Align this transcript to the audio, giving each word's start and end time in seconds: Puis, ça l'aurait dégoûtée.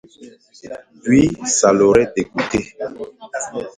Puis, 1.03 1.29
ça 1.45 1.71
l'aurait 1.71 2.11
dégoûtée. 2.17 2.75